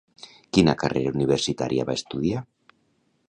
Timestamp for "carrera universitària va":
0.83-1.99